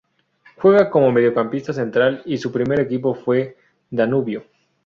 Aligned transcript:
Juega 0.57 0.89
como 0.89 1.11
mediocampista 1.11 1.73
central 1.73 2.23
y 2.25 2.39
su 2.39 2.51
primer 2.51 2.79
equipo 2.79 3.13
fue 3.13 3.55
Danubio. 3.91 4.43